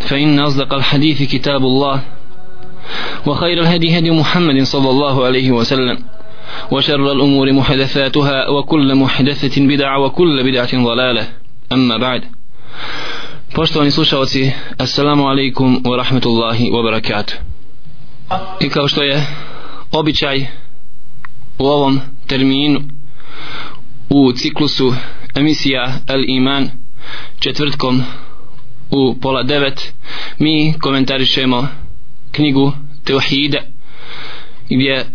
[0.00, 2.02] فإن أصدق الحديث كتاب الله
[3.26, 5.98] وخير الهدي هدي محمد صلى الله عليه وسلم
[6.70, 11.28] وشر الأمور محدثاتها وكل محدثة بدعة وكل بدعة ضلالة
[11.72, 12.22] أما بعد
[13.54, 17.34] Poštovani slušalci, assalamu alaikum wa rahmetullahi wa barakatuh.
[18.60, 19.26] I kao što je
[19.92, 20.46] običaj
[21.58, 22.80] u ovom terminu
[24.10, 24.94] u ciklusu
[25.34, 26.70] emisija El Iman
[27.40, 28.02] četvrtkom
[28.90, 29.92] u pola devet
[30.38, 31.68] mi komentarišemo
[32.32, 32.72] knjigu
[33.04, 33.62] Teuhide
[34.70, 35.06] gdje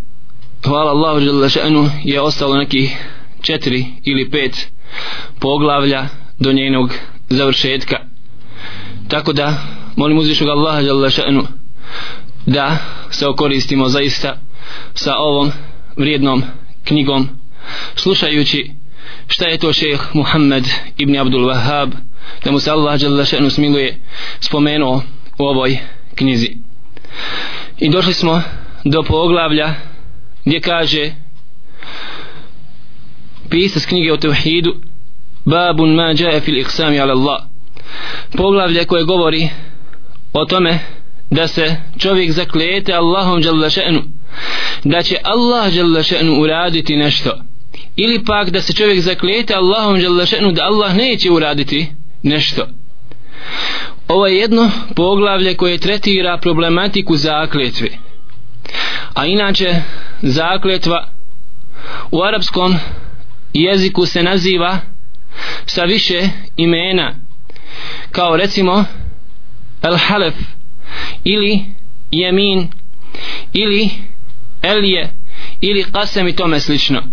[0.66, 2.90] hvala Allahu Đelešanu je ostalo neki
[3.42, 4.72] četiri ili pet
[5.40, 6.08] poglavlja
[6.40, 6.94] do njenog
[7.30, 7.98] završetka.
[9.08, 9.58] Tako da
[9.96, 11.44] molim uzvišnog Allaha Đelešanu
[12.46, 12.78] da
[13.10, 14.38] se okoristimo zaista
[14.94, 15.52] sa ovom
[15.98, 16.44] vrijednom
[16.84, 17.30] knjigom
[17.96, 18.72] slušajući
[19.28, 21.92] šta je to šeheh Muhammed ibn Abdul Wahhab
[22.46, 24.00] da mu se Allah žele smiluje
[24.40, 25.02] spomenuo
[25.38, 25.78] u ovoj
[26.16, 26.58] knjizi.
[27.80, 28.42] I došli smo
[28.84, 29.74] do poglavlja
[30.46, 31.12] gdje kaže
[33.50, 34.76] pisac knjige o tevhidu
[35.46, 37.44] babun ma jae fil iqsami ala Allah.
[38.38, 39.50] Poglavlje koje govori
[40.34, 40.80] o tome
[41.32, 44.02] da se čovjek zaklijete Allahom žele še'nu
[44.84, 47.32] da će Allah žele še'nu uraditi nešto.
[47.96, 51.88] Ili pak da se čovjek zaklijete Allahom žele še'nu da Allah neće uraditi
[52.24, 52.68] nešto.
[54.08, 57.88] Ovo je jedno poglavlje koje tretira problematiku zakletve.
[59.14, 59.76] A inače
[60.22, 61.08] zakletva
[62.12, 62.76] u arapskom
[63.54, 64.80] jeziku se naziva
[65.66, 67.16] sa više imena
[68.12, 68.86] kao recimo
[69.82, 70.34] el halef
[71.24, 71.66] ili
[72.12, 72.68] jemin
[73.54, 73.90] ili
[74.62, 75.10] elje
[75.62, 77.04] ili kasem i tome slično.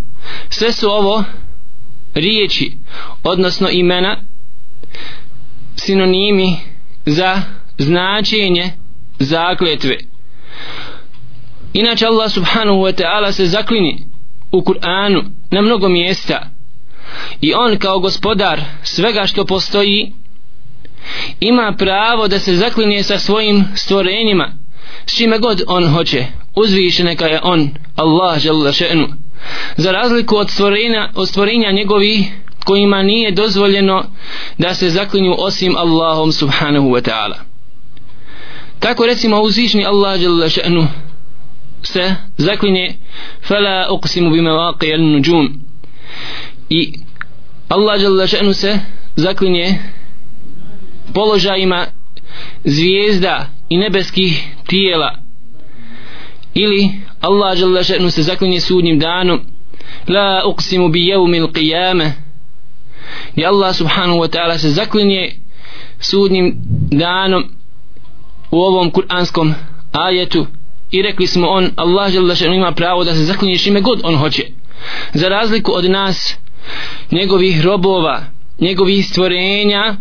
[0.49, 1.25] Sve su ovo
[2.15, 2.73] riječi
[3.23, 4.30] odnosno imena
[5.77, 6.57] sinonimi
[7.07, 7.43] za
[7.79, 8.71] značenje
[9.19, 9.97] zakletve.
[11.73, 14.07] Inače Allah subhanahu wa ta'ala se zaklini
[14.53, 16.51] u Kur'anu na mnogo mjesta.
[17.41, 20.13] I on kao gospodar svega što postoji
[21.41, 24.53] ima pravo da se zaklinje sa svojim stvorenjima
[25.07, 26.27] s čime god on hoće.
[26.55, 29.07] Uzviše neka je on Allah žele še'nu.
[29.77, 32.33] Za razliku od stvorenja, od stvorenja njegovih
[32.65, 34.05] kojima nije dozvoljeno
[34.59, 37.37] da se zaklinju osim Allahom subhanahu wa ta'ala.
[38.79, 40.87] Tako recimo uzvišni Allah jalla še'nu
[41.83, 42.95] se zaklinje
[43.49, 45.61] fala uqsimu bima waqi nujum
[46.71, 46.93] i
[47.69, 48.79] Allah jalla še'nu se
[49.17, 49.79] zaklinje
[51.15, 51.87] položajima
[52.65, 55.15] zvijezda i nebeskih tijela.
[56.55, 56.91] Ili
[57.21, 59.41] Allah jalla še'nu se zaklinje sudnjim danom
[60.09, 61.49] la uqsimu bi jevmi il
[63.37, 65.33] i Allah subhanahu wa ta'ala se zaklinje
[66.01, 66.55] sudnjim
[66.91, 67.45] danom
[68.51, 69.55] u ovom kuranskom
[69.93, 70.47] ajetu
[70.91, 74.17] i rekli smo on Allah žele še'nu ima pravo da se zaklinje šime god on
[74.17, 74.47] hoće.
[75.15, 76.37] Za razliku od nas
[77.11, 78.25] njegovih robova
[78.61, 79.97] njegovih stvorenja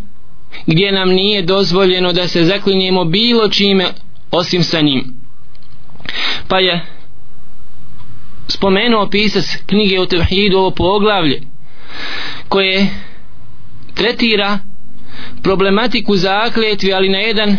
[0.68, 3.86] gdje nam nije dozvoljeno da se zaklinjemo bilo čime
[4.31, 5.14] osim sa njim.
[6.47, 6.86] Pa je
[8.47, 11.41] spomenuo pisac knjige o tevhidu ovo poglavlje
[12.50, 12.88] koje
[13.94, 14.60] tretira
[15.44, 17.58] problematiku zakletvi ali na jedan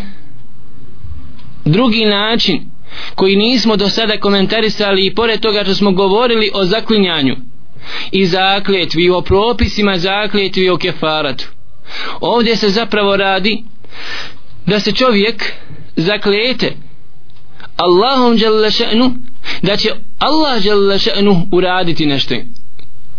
[1.64, 2.70] drugi način
[3.14, 7.36] koji nismo do sada komentarisali i pored toga što smo govorili o zaklinjanju
[8.12, 11.44] i zakletvi i o propisima zakletvi i o kefaratu.
[12.20, 13.64] Ovdje se zapravo radi
[14.66, 15.52] da se čovjek
[15.96, 16.72] zaklete
[17.76, 19.10] Allahom žele še'nu
[19.62, 22.34] da će Allah žele še'nu uraditi nešto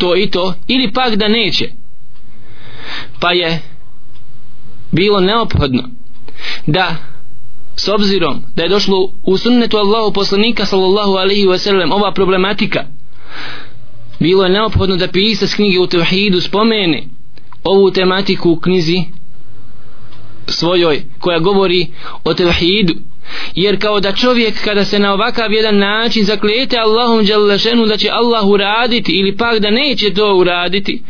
[0.02, 1.70] to i to ili pak da neće.
[3.20, 3.62] Pa je
[4.92, 5.84] bilo neophodno
[6.66, 6.96] da
[7.76, 12.86] s obzirom da je došlo u sunnetu Allahu poslanika sallallahu alaihi wa sallam ova problematika
[14.20, 17.04] bilo je neophodno da pisac knjige u Tevhidu spomene
[17.64, 19.04] ovu tematiku u knjizi
[20.48, 21.88] svojoj koja govori
[22.24, 22.94] o Tevhidu
[23.56, 28.10] jer kao da čovjek kada se na ovakav jedan način zaklijete Allahom Đalešenu da će
[28.10, 31.04] Allah uraditi ili pak da neće to uraditi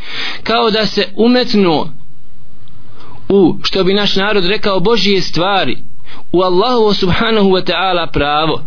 [0.44, 1.90] kao da se umetnuo
[3.30, 5.78] u što bi naš narod rekao Božije stvari
[6.32, 8.62] u Allahu subhanahu wa ta'ala pravo.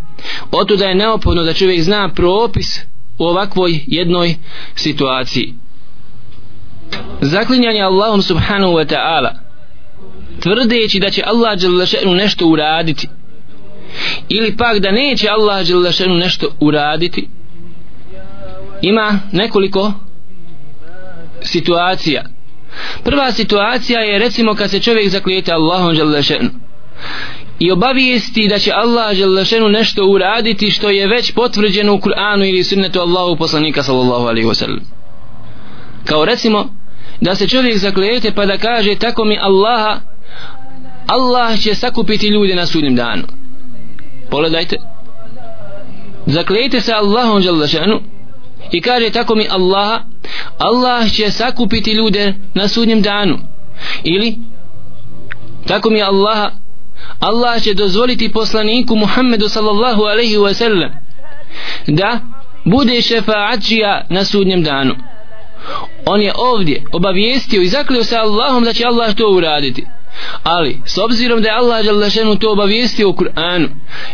[0.51, 2.79] Oto da je neophodno da čovjek zna propis
[3.17, 4.35] u ovakvoj jednoj
[4.75, 5.53] situaciji.
[7.21, 9.29] Zaklinjanje Allahom subhanahu wa ta'ala
[10.39, 13.07] tvrdeći da će Allah Đalešenu nešto uraditi
[14.29, 17.27] ili pak da neće Allah Đelešenu nešto uraditi.
[18.81, 19.93] Ima nekoliko
[21.41, 22.23] situacija.
[23.03, 26.49] Prva situacija je recimo kad se čovjek zaklijete Allahom Đelešenu
[27.59, 32.63] i obavijesti da će Allah Đelešenu nešto uraditi što je već potvrđeno u Kur'anu ili
[32.63, 34.81] sunnetu Allahu poslanika sallallahu alaihi wasallam.
[36.05, 36.69] Kao recimo
[37.21, 39.99] da se čovjek zaklijete pa da kaže tako mi Allaha
[41.07, 43.23] Allah će sakupiti ljude na sudnjem danu
[44.29, 44.77] pogledajte.
[46.25, 48.01] Zaklijete se Allahom Đalešanu
[48.71, 50.03] i kaže tako mi Allaha
[50.57, 53.37] Allah će sakupiti ljude na sudnjem danu.
[54.03, 54.37] Ili
[55.67, 56.51] tako mi Allaha
[57.19, 60.91] Allah će dozvoliti poslaniku Muhammedu sallallahu alaihi wa sallam
[61.87, 62.19] da
[62.65, 64.95] bude šefaatčija na sudnjem danu.
[66.05, 69.85] On je ovdje obavijestio i zaklio se Allahom da će Allah to uraditi
[70.43, 73.67] ali s obzirom da je Allah Đalešenu to obavijestio u Kur'anu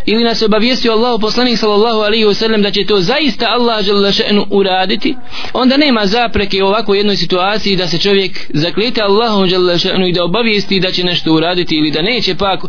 [0.05, 5.15] ili nas obavijestio Allah poslanik sallallahu alaihi wasallam da će to zaista Allah Đalešenu uraditi
[5.53, 10.23] onda nema zapreke u ovakvoj jednoj situaciji da se čovjek zaklijete Allahom Đalešenu i da
[10.23, 12.59] obavijesti da će nešto uraditi ili da neće pak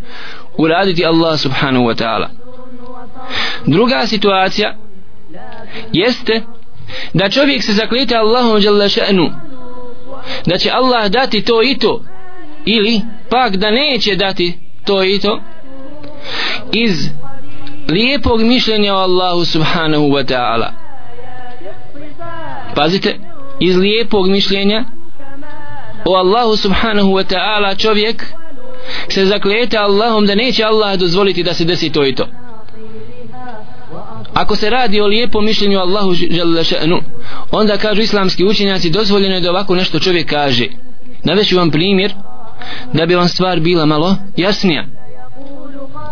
[0.57, 2.29] uraditi Allah subhanahu wa ta'ala.
[3.67, 4.77] Druga situacija
[5.93, 6.43] jeste
[7.15, 9.31] da čovjek se zaklijete Allahom Đalešenu
[10.47, 12.05] da će Allah dati to i to
[12.65, 13.01] ili
[13.31, 15.41] pak da neće dati to i to
[16.73, 17.09] iz
[17.89, 20.73] lijepog mišljenja o Allahu subhanahu wa ta'ala.
[22.75, 23.19] Pazite
[23.61, 24.85] iz lijepog mišljenja
[26.05, 28.25] o Allahu subhanahu wa ta'ala čovjek
[29.09, 32.27] se zaklete Allahom da neće Allah dozvoliti da se desi to i to.
[34.35, 37.01] Ako se radi o lijepom mišljenju Allahu želešenu
[37.51, 40.67] onda kažu islamski učenjaci dozvoljeno je da ovako nešto čovjek kaže.
[41.25, 42.13] Naveću vam primjer
[42.93, 44.85] da bi vam stvar bila malo jasnija.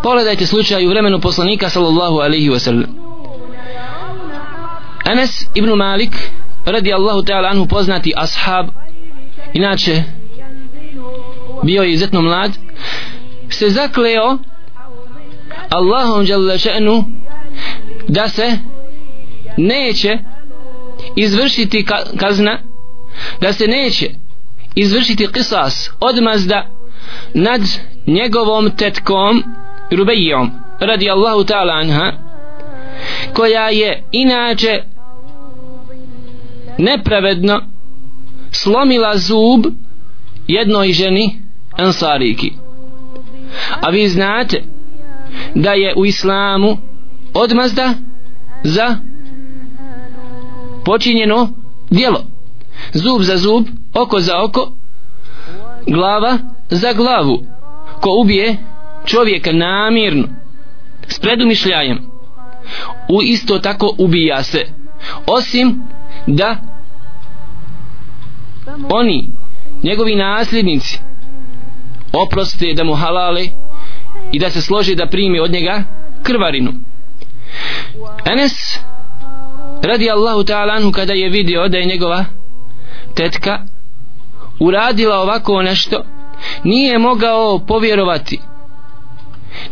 [0.03, 2.87] Pogledajte slučaj u vremenu poslanika sallallahu alaihi wasallam.
[5.05, 6.13] Anas ibn Malik
[6.65, 8.67] radi Allahu ta'ala anhu poznati ashab
[9.53, 10.03] inače
[11.63, 12.53] bio je izuzetno mlad
[13.49, 14.39] se zakleo
[15.71, 17.05] Allahom jalla še'nu
[18.09, 18.59] da se
[19.57, 20.19] neće
[21.17, 21.87] izvršiti
[22.17, 22.59] kazna
[23.41, 24.11] da se neće
[24.75, 26.67] izvršiti kisas odmazda
[27.35, 27.61] nad
[28.07, 29.43] njegovom tetkom
[29.91, 30.51] Rubejom
[30.81, 32.13] radi Allahu ta'ala anha
[33.35, 34.83] koja je inače
[36.79, 37.61] nepravedno
[38.51, 39.67] slomila zub
[40.49, 41.43] jednoj ženi
[41.77, 42.53] ansariki.
[43.81, 44.63] A vi znate
[45.55, 46.77] da je u islamu
[47.35, 47.95] odmazda
[48.65, 48.97] za
[50.85, 51.49] počinjeno
[51.91, 52.25] djelo
[52.93, 54.73] zub za zub oko za oko
[55.87, 56.39] glava
[56.71, 57.43] za glavu.
[58.01, 58.57] Ko ubije
[59.05, 60.29] čovjeka namirno
[61.09, 61.99] s predumišljajem
[63.09, 64.67] u isto tako ubija se.
[65.27, 65.83] Osim
[66.27, 66.57] da
[68.91, 69.29] oni
[69.83, 70.99] njegovi nasljednici
[72.13, 73.47] oproste da mu halale
[74.33, 75.83] i da se složi da primi od njega
[76.23, 76.73] krvarinu.
[78.25, 78.53] Enes
[79.83, 82.25] radi Allahu ta'ala anhu kada je vidio da je njegova
[83.15, 83.59] tetka
[84.59, 86.05] uradila ovako nešto
[86.65, 88.41] nije mogao povjerovati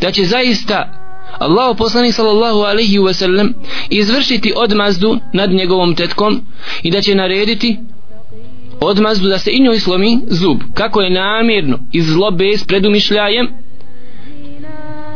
[0.01, 0.99] da će zaista
[1.39, 3.53] Allah poslanik sallallahu alaihi wa sallam
[3.91, 6.41] izvršiti odmazdu nad njegovom tetkom
[6.83, 7.79] i da će narediti
[8.81, 13.49] odmazdu da se i njoj slomi zub kako je namjerno iz zlobe s predumišljajem.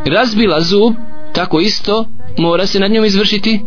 [0.06, 0.94] Razbila zub
[1.32, 2.06] tako isto
[2.38, 3.60] mora se nad njom izvršiti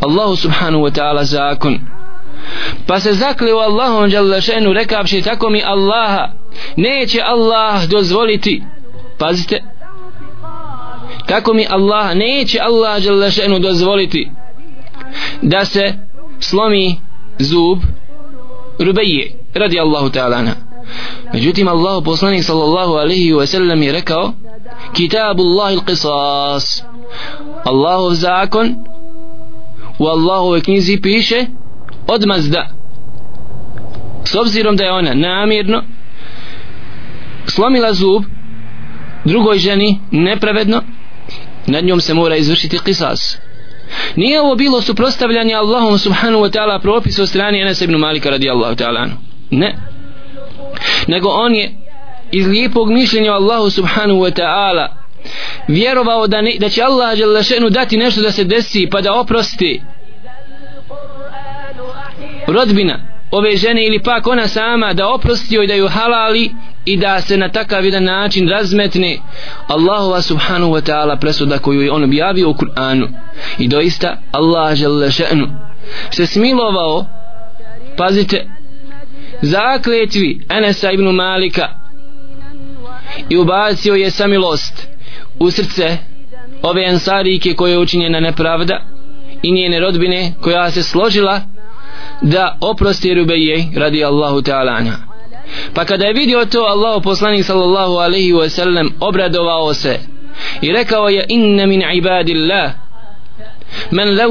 [0.00, 1.78] Allahu subhanahu wa ta'ala zakon
[2.86, 6.28] pa se zakleo Allahom Đalešenu rekavši tako mi Allaha
[6.76, 8.62] neće Allah dozvoliti.
[9.18, 9.62] Pazite.
[11.26, 14.30] Tako mi Allah neće Allah Đalešenu dozvoliti
[15.42, 15.94] da se
[16.40, 16.96] slomi
[17.38, 17.78] zub
[18.78, 20.52] Rubeje radi Allahu ta'ala
[21.32, 24.32] međutim Allah poslanik sallallahu alaihi wa sallam je rekao
[24.92, 26.82] kitabullahi Allahi qisas
[27.64, 28.74] Allahov zakon
[29.98, 31.46] u Allahove knjizi piše
[32.06, 32.68] odmazda
[34.24, 35.82] s obzirom da je ona namjerno
[37.46, 38.24] slomila zub
[39.24, 40.82] drugoj ženi nepravedno
[41.66, 43.38] nad njom se mora izvršiti qisas.
[44.16, 48.74] Nije ovo bilo suprostavljanje Allahom subhanahu wa ta'ala propisu od strani Enes ibn Malika radijallahu
[48.74, 49.08] ta'ala
[49.50, 49.76] ne.
[51.08, 51.74] Nego on je
[52.32, 54.88] iz lijepog mišljenja Allahu subhanahu wa ta'ala
[55.68, 57.18] vjerovao da, ne, da će Allah
[57.70, 59.80] dati nešto da se desi pa da oprosti
[62.46, 66.50] rodbina ove žene ili pak ona sama da oprosti joj da ju halali
[66.84, 69.18] i da se na takav jedan način razmetne.
[69.66, 73.08] Allahova subhanahu wa ta'ala presuda koju je on objavio u Kur'anu.
[73.58, 75.46] I doista Allah Đelešenu
[76.10, 77.06] se smilovao
[77.96, 78.46] pazite
[79.42, 81.68] zakletvi Enesa ibn Malika
[83.28, 84.88] i ubacio je samilost
[85.38, 85.96] u srce
[86.62, 88.80] ove ansarike koje je učinjena nepravda
[89.42, 91.40] i njene rodbine koja se složila
[92.22, 94.96] da oprosti Rubeje radi Allahu ta'ala anha.
[95.74, 99.98] Pa kada je vidio to Allahu poslanik sallallahu alaihi wa sallam obradovao se
[100.62, 102.72] i rekao je inna min ibadillah
[103.90, 104.30] men lev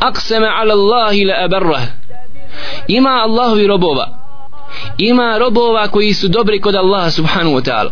[0.00, 1.82] aqsama ala Allahi la abarrah
[2.88, 4.22] ima Allahovi robova
[4.98, 7.90] ima robova koji su dobri kod Allaha subhanahu wa ta'ala.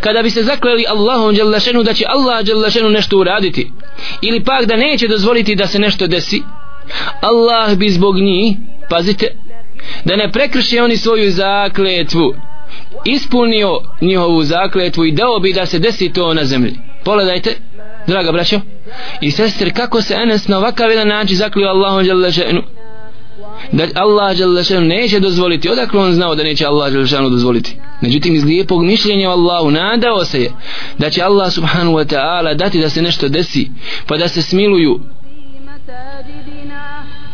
[0.00, 3.72] Kada bi se zakleli Allahom djelašenu da će Allah djelašenu nešto uraditi
[4.22, 6.42] ili pak da neće dozvoliti da se nešto desi
[7.20, 8.56] Allah bi zbog njih
[8.90, 9.26] pazite
[10.04, 12.34] da ne prekrši oni svoju zakletvu
[13.04, 16.74] ispunio njihovu zakletvu i dao bi da se desi to na zemlji.
[17.04, 17.56] Pogledajte
[18.06, 18.60] draga braćo
[19.20, 22.62] i sestre kako se Enes na ovakav jedan način zaklio Allahom djelašenu
[23.72, 25.68] da Allah Đalešanu neće dozvoliti.
[25.70, 27.76] Odakle on znao da neće Allah Đalešanu dozvoliti?
[28.00, 30.50] Međutim iz lijepog mišljenja o Allahu nadao se je
[30.98, 33.70] da će Allah subhanahu wa ta'ala dati da se nešto desi
[34.06, 35.00] pa da se smiluju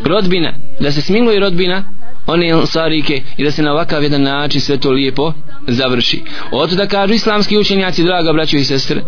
[0.04, 1.84] rodbina da se smiluje rodbina
[2.26, 5.32] one ansarike i da se na ovakav jedan način sve to lijepo
[5.66, 6.22] završi.
[6.52, 9.02] Od da kažu islamski učenjaci draga braćo i sestre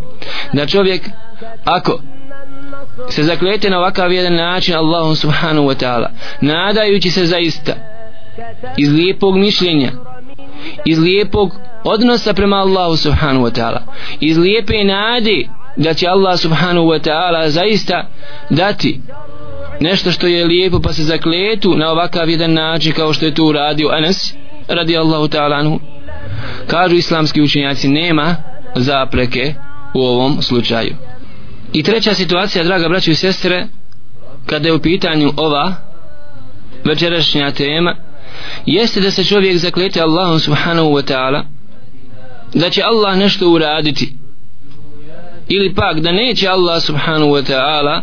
[0.53, 1.03] da čovjek
[1.65, 2.01] ako
[3.09, 6.07] se zaklete na ovakav jedan način Allahom subhanahu wa ta'ala
[6.41, 7.73] nadajući se zaista
[8.77, 9.93] iz lijepog mišljenja
[10.85, 11.51] iz lijepog
[11.85, 13.81] odnosa prema Allahu subhanahu wa ta'ala
[14.21, 18.07] iz lijepe nade da će Allah subhanahu wa ta'ala zaista
[18.51, 19.01] dati
[19.81, 23.45] nešto što je lijepo pa se zakletu na ovakav jedan način kao što je to
[23.45, 24.35] uradio Anas
[24.69, 25.81] radi Allahu ta'ala anhu.
[26.67, 28.37] Kažu islamski učenjaci nema
[28.77, 29.55] zapreke
[29.95, 30.95] u ovom slučaju.
[31.73, 33.67] I treća situacija, draga braći i sestre,
[34.47, 35.75] kada je u pitanju ova
[36.85, 37.97] večerašnja tema,
[38.67, 41.43] jeste da se čovjek zaklete Allahom subhanahu wa ta'ala,
[42.55, 44.13] da će Allah nešto uraditi,
[45.49, 48.03] ili pak da neće Allah subhanahu wa ta'ala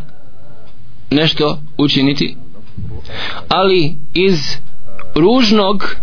[1.09, 2.35] nešto učiniti,
[3.49, 4.39] ali iz
[5.15, 5.95] ružnog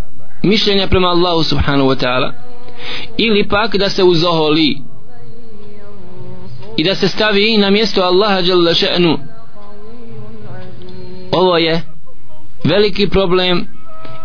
[0.42, 2.32] mišljenja prema Allahu subhanahu wa ta'ala,
[3.16, 4.76] ili pak da se uzoholi
[6.76, 9.18] i da se stavi na mjesto Allaha jalla še'nu
[11.32, 11.82] ovo je
[12.64, 13.66] veliki problem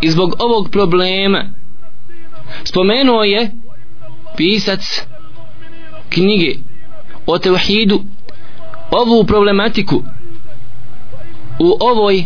[0.01, 1.45] i zbog ovog problema
[2.63, 3.51] spomenuo je
[4.37, 5.01] pisac
[6.09, 6.55] knjige
[7.25, 8.03] o tevhidu
[8.91, 10.03] ovu problematiku
[11.59, 12.23] u ovoj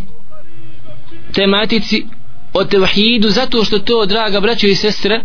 [1.33, 2.05] tematici
[2.53, 5.21] o tevhidu zato što to draga braćo i sestre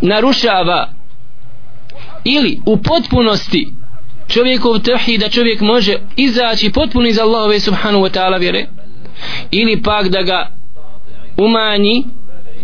[0.00, 0.92] narušava
[2.24, 3.72] ili u potpunosti
[4.28, 8.66] čovjekov tevhid da čovjek može izaći potpuno iz Allahove subhanahu wa ta'ala vjere
[9.50, 10.50] ili pak da ga
[11.36, 12.04] umanji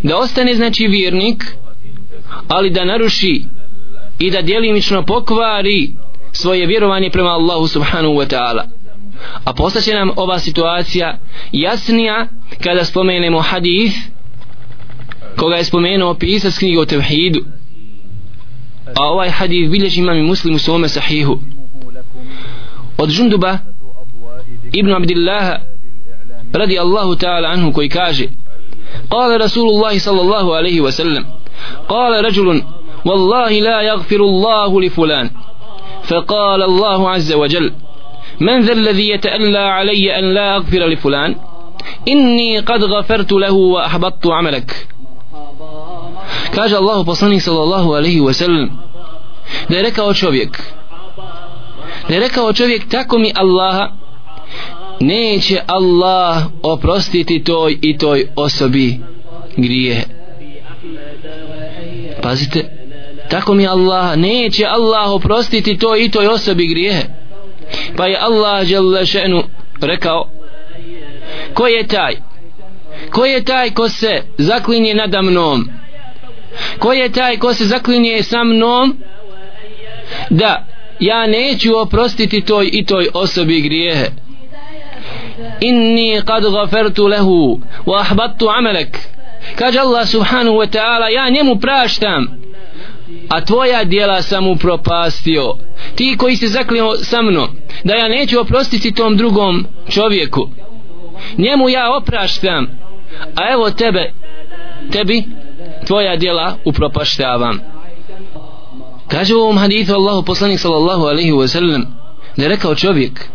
[0.02, 1.44] da ostane znači vjernik
[2.48, 3.44] ali da naruši
[4.18, 5.90] i da djelimično pokvari
[6.32, 8.62] svoje vjerovanje prema Allahu subhanahu wa ta'ala
[9.43, 11.17] a postaće nam ova situacija
[11.51, 12.27] jasnija
[12.63, 13.95] kada spomenemo hadith
[15.35, 17.39] koga je spomenuo pisac knjiga o tevhidu
[18.95, 21.39] a ovaj hadith bilježi imam i muslim u svome sahihu
[22.97, 23.57] od Žunduba
[24.73, 25.55] ibn Abdillah
[26.53, 28.27] radi Allahu ta'ala anhu koji kaže
[29.09, 31.25] قال رسول الله صلى الله عليه وسلم
[31.89, 32.63] قال رجل
[33.05, 35.29] والله لا يغفر الله لفلان
[36.03, 37.71] فقال الله عز وجل
[38.39, 41.35] من ذا الذي يتألى علي أن لا أغفر لفلان
[42.07, 44.87] إني قد غفرت له وأحبطت عملك
[46.51, 48.69] kaže Allahu poslanik sallallahu alaihi wa sallam
[49.69, 50.61] da je rekao čovjek
[52.09, 53.91] da je rekao čovjek tako mi Allaha
[54.99, 58.99] neće Allah oprostiti toj i toj osobi
[59.57, 60.03] grije
[62.21, 62.69] pazite
[63.29, 67.20] tako mi Allah neće Allah oprostiti toj i toj osobi grije
[67.96, 68.66] pa je Allah
[69.06, 69.42] šenu
[69.80, 70.28] rekao
[71.54, 72.16] ko je taj?
[73.10, 75.68] Ko je taj ko se zaklinje nadamnom
[76.78, 78.96] ko je taj ko se zaklinje sa mnom
[80.30, 80.66] da
[81.00, 84.06] ja neću oprostiti toj i toj osobi grijehe?
[85.60, 88.98] Inni kad gafertu lehu wa ahbattu amelek
[89.56, 92.41] kaže Allah subhanahu wa ta'ala ja njemu praštam
[93.28, 95.54] a tvoja dijela sam upropastio.
[95.94, 97.48] Ti koji se zaklio sa mnom
[97.84, 100.50] da ja neću oprostiti tom drugom čovjeku.
[101.38, 102.66] Njemu ja opraštam
[103.36, 104.12] a evo tebe
[104.90, 105.24] tebi
[105.86, 107.60] tvoja dijela upropaštavam.
[109.08, 111.82] Kaže u ovom hadithu Allahu poslanik sallallahu alaihi wa sallam
[112.36, 113.28] da je rekao čovjek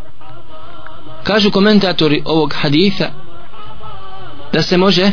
[1.24, 3.06] kažu komentatori ovog haditha
[4.54, 5.12] da se može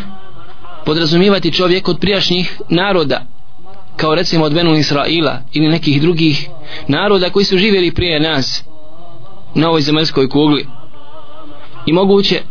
[0.85, 3.27] podrazumivati čovjek od prijašnjih naroda
[3.97, 6.49] kao recimo od Benu Israila ili nekih drugih
[6.89, 8.65] naroda koji su živjeli prije nas
[9.55, 10.67] na ovoj zemaljskoj kugli.
[11.87, 12.43] I moguće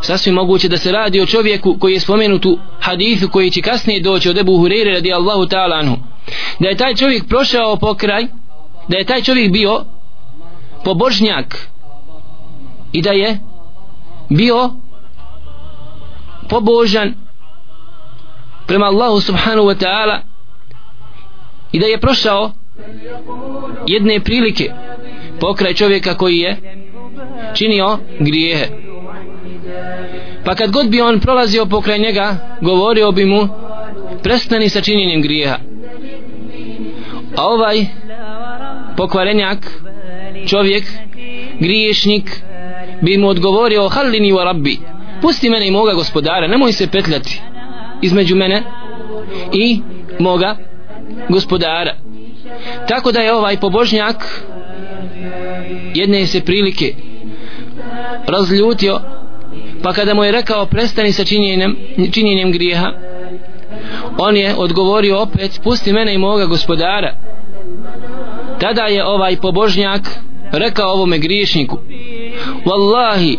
[0.00, 4.00] sasvim moguće da se radi o čovjeku koji je spomenut u hadithu koji će kasnije
[4.00, 5.96] doći od Ebu Hureyre radijallahu ta'ala anhu.
[6.58, 8.26] Da je taj čovjek prošao pokraj
[8.88, 9.84] da je taj čovjek bio
[10.84, 11.68] pobožnjak
[12.92, 13.38] i da je
[14.28, 14.70] bio
[16.48, 17.14] pobožan
[18.66, 20.20] prema Allahu subhanahu wa ta'ala
[21.72, 22.52] i da je prošao
[23.86, 24.70] jedne prilike
[25.40, 26.56] pokraj čovjeka koji je
[27.54, 28.66] činio grijehe.
[30.44, 33.48] Pa kad god bi on prolazio pokraj njega govorio bi mu
[34.22, 35.56] prestani sa činjenjem grijeha.
[37.36, 37.86] A ovaj
[38.96, 39.58] pokvarenjak
[40.46, 40.84] čovjek
[41.60, 42.42] griješnik
[43.02, 44.78] bi mu odgovorio halini wa rabbi
[45.22, 47.40] pusti mene i moga gospodara nemoj se petljati
[48.02, 48.62] između mene
[49.52, 49.80] i
[50.18, 50.56] moga
[51.28, 51.94] gospodara.
[52.88, 54.16] Tako da je ovaj pobožnjak
[55.94, 56.94] jedne se prilike
[58.26, 59.00] razljutio
[59.82, 61.76] pa kada mu je rekao prestani sa činjenjem,
[62.12, 62.92] činjenjem grijeha
[64.18, 67.14] on je odgovorio opet pusti mene i moga gospodara.
[68.60, 70.00] Tada je ovaj pobožnjak
[70.52, 71.78] rekao ovome griješniku
[72.64, 73.38] wallahi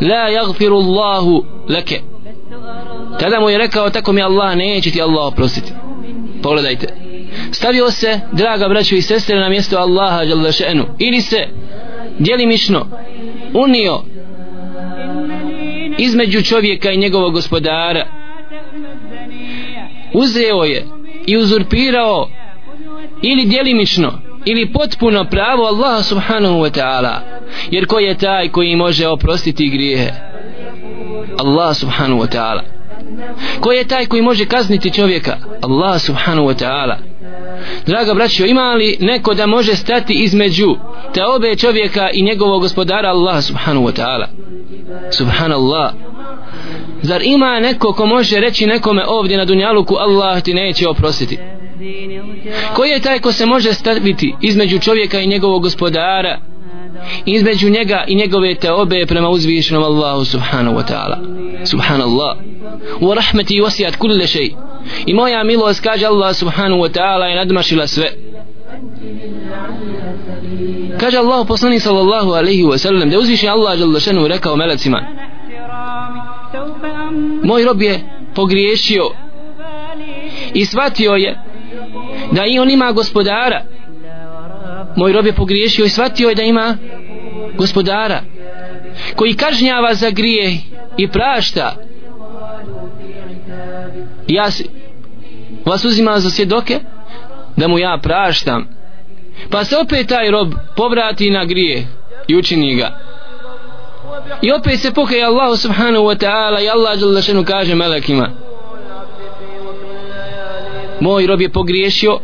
[0.00, 2.00] la yaghfiru Allahu leke
[3.18, 5.72] tada mu je rekao tako mi Allah neće ti Allah oprostiti
[6.42, 6.86] pogledajte.
[7.52, 10.84] Stavio se draga braćo i sestre na mjesto Allaha jalla še'nu.
[10.98, 11.46] Ili se
[12.18, 12.86] djelimično
[13.54, 14.02] unio
[15.98, 18.06] između čovjeka i njegovog gospodara.
[20.12, 20.86] Uzeo je
[21.26, 22.28] i uzurpirao
[23.22, 27.20] ili djelimično ili potpuno pravo Allaha subhanahu wa ta'ala.
[27.70, 30.10] Jer ko je taj koji može oprostiti grijehe?
[31.38, 32.79] Allah subhanahu wa ta'ala
[33.60, 35.36] ko je taj koji može kazniti čovjeka?
[35.62, 36.96] Allah subhanahu wa ta'ala.
[37.86, 40.76] Draga braćo ima li neko da može stati između
[41.14, 44.26] te obe čovjeka i njegovog gospodara Allah subhanahu wa ta'ala?
[45.10, 45.92] Subhanallah.
[47.02, 51.38] Zar ima neko ko može reći nekome ovdje na dunjaluku Allah ti neće oprostiti
[52.74, 56.49] ko je taj ko se može staviti između čovjeka i njegovog gospodara?
[57.26, 61.16] Između njega i njegove te obe prema uzvišenom Allahu subhanahu wa ta'ala.
[61.64, 62.36] Subhanallah.
[63.00, 64.50] Wa rahmeti wasijat kulle šej
[65.06, 68.10] i moja milost kaže Allah subhanahu wa ta'ala je nadmašila sve.
[71.00, 75.00] Kaže Allah poslani sallallahu alaihi wa sallam da uzviši Allah žele šenu rekao melecima
[77.42, 78.00] moj rob je
[78.34, 79.10] pogriješio
[80.54, 81.38] i shvatio je
[82.32, 83.62] da i on ima gospodara
[84.96, 86.76] moj rob je pogriješio i shvatio je da ima
[87.56, 88.22] gospodara
[89.16, 90.58] koji kažnjava za grije
[90.96, 91.76] i prašta.
[94.28, 94.48] Ja
[95.64, 96.80] vas uzimam za svjedoke
[97.56, 98.68] da mu ja praštam.
[99.50, 101.86] Pa se opet taj rob povrati na grije
[102.28, 102.98] i učini ga.
[104.42, 108.30] I opet se pokaje Allah subhanahu wa ta'ala i Allah djelašenu kaže melekima
[111.00, 112.18] moj rob je pogriješio.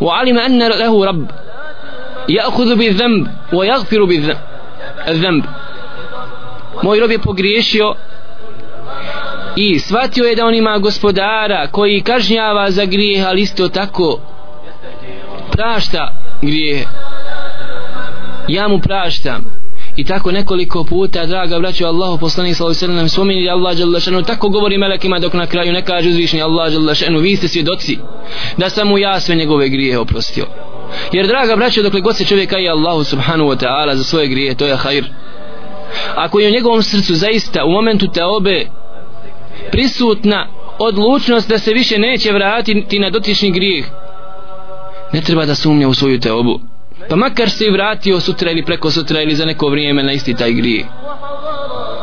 [0.00, 1.43] Wa alima anna lehu rabb.
[2.28, 4.22] Ja'hudu bi zemb, wa yaghfiru bi
[5.12, 5.44] zemb.
[6.82, 7.94] moj rob je pogriješio
[9.56, 14.20] i shvatio je da on ima gospodara koji kažnjava za grijeh ali isto tako
[15.52, 16.84] prašta grijehe.
[18.48, 19.44] ja mu praštam
[19.96, 24.00] i tako nekoliko puta draga braćo Allahu poslanik sallallahu alejhi ve sellem spomeni Allah dželle
[24.00, 27.48] šanu tako govori melekima dok na kraju ne kaže uzvišeni Allah dželle šanu vi ste
[27.48, 27.98] svjedoci
[28.56, 30.44] da sam mu ja sve njegove grijehe oprostio
[31.12, 34.54] jer draga braćo dokle god se čovjek kaje Allahu subhanahu wa ta'ala za svoje grije
[34.54, 35.04] to je hajr.
[36.14, 38.66] Ako je u njegovom srcu zaista u momentu te obe
[39.70, 40.46] prisutna
[40.78, 43.84] odlučnost da se više neće vratiti na dotični grijeh
[45.14, 46.60] ne treba da sumnja u svoju teobu.
[47.08, 50.34] Pa makar se i vratio sutra ili preko sutra ili za neko vrijeme na isti
[50.34, 50.86] taj grijeh.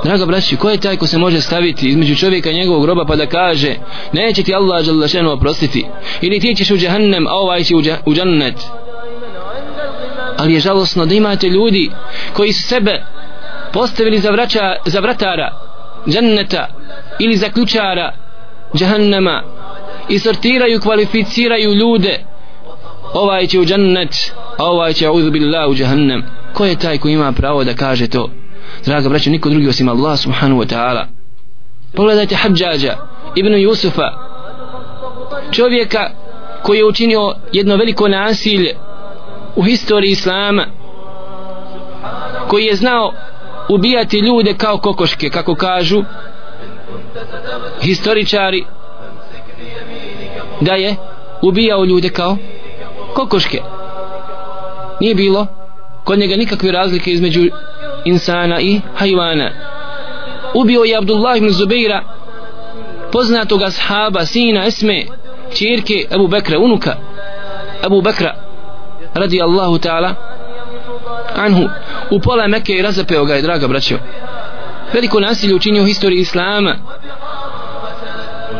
[0.03, 3.15] Draga braći, ko je taj ko se može staviti između čovjeka i njegovog groba pa
[3.15, 3.75] da kaže
[4.13, 5.85] neće ti Allah želešeno oprostiti.
[6.21, 8.55] Ili ti ćeš u džahannem a ovaj će u džannet
[10.37, 11.91] ali je žalosno da imate ljudi
[12.33, 13.03] koji su sebe
[13.73, 15.51] postavili za, vraća, za vratara
[16.07, 16.67] džanneta
[17.19, 18.13] ili za ključara
[18.75, 19.43] džahannama
[20.09, 22.19] i sortiraju kvalificiraju ljude.
[23.13, 27.31] Ovaj će u džennet a ovaj će uzubillah u džahnem ko je taj ko ima
[27.31, 28.29] pravo da kaže to?
[28.85, 31.05] Draga braćo niko drugi osim Allah subhanahu wa ta'ala.
[31.95, 32.97] Pogledajte Hadžađa
[33.35, 34.11] ibn Jusufa
[35.51, 36.09] čovjeka
[36.63, 38.75] koji je učinio jedno veliko nasilje
[39.55, 40.65] u historiji Islama
[42.47, 43.13] koji je znao
[43.69, 46.03] ubijati ljude kao kokoške kako kažu
[47.81, 48.65] historičari
[50.61, 50.95] da je
[51.41, 52.37] ubijao ljude kao
[53.13, 53.61] kokoške.
[54.99, 55.47] Nije bilo
[56.03, 57.41] kod njega nikakve razlike između
[58.05, 59.51] insana i hajvana.
[60.53, 62.03] Ubio je Abdullah ibn Zubeira
[63.11, 65.05] poznatog ashaba sina Esme
[65.53, 66.95] čirke Abu Bekra unuka
[67.83, 68.35] Abu Bekra
[69.13, 70.15] radi Allahu ta'ala
[71.35, 71.69] anhu.
[72.11, 73.97] U pola Mekke i razapeo ga je draga braćo.
[74.93, 76.75] Veliko nasilje učinio u historiji Islama.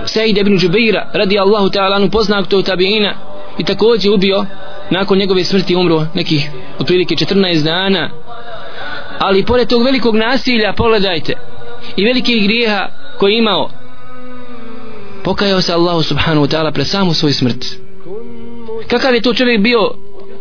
[0.06, 3.14] Sejid ibn Džubeira radi Allahu ta'ala anhu poznatog to tabiina
[3.58, 4.46] i također ubio
[4.90, 6.50] nakon njegove smrti umro nekih
[6.80, 8.10] otprilike 14 dana
[9.22, 11.34] ali pored tog velikog nasilja pogledajte
[11.96, 13.70] i velikih grijeha koji imao
[15.24, 17.66] pokajao se Allahu subhanahu wa ta'ala pred samu svoju smrt.
[18.88, 19.92] Kakav je to čovjek bio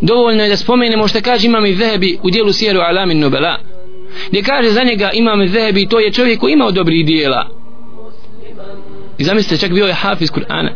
[0.01, 3.59] dovoljno je da spomenemo što kaže imam i vehebi u dijelu Sjeru alamin nubela
[4.29, 7.49] gdje kaže za njega imam i vehebi to je čovjek koji imao dobri dijela.
[9.19, 10.71] I zamislite čak bio je hafiz Kur'ana.